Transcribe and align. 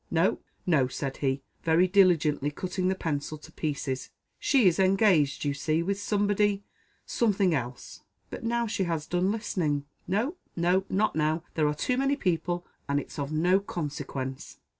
"No, 0.09 0.39
no," 0.65 0.87
said 0.87 1.17
he, 1.17 1.43
very 1.61 1.87
diligently 1.87 2.49
cutting 2.49 2.87
the 2.87 2.95
pencil 2.95 3.37
to 3.37 3.51
pieces; 3.51 4.09
"she 4.39 4.67
is 4.67 4.79
engaged, 4.79 5.45
you 5.45 5.53
see, 5.53 5.83
with 5.83 6.01
somebody 6.01 6.63
something 7.05 7.53
else." 7.53 8.01
"But 8.31 8.43
now 8.43 8.65
she 8.65 8.85
has 8.85 9.05
done 9.05 9.29
listening." 9.31 9.85
"No, 10.07 10.37
no, 10.55 10.85
not 10.89 11.15
now; 11.15 11.43
there 11.53 11.67
are 11.67 11.75
too 11.75 11.97
many 11.99 12.15
people, 12.15 12.65
and 12.89 12.99
it's 12.99 13.19
of 13.19 13.31
no 13.31 13.59
consequence." 13.59 14.57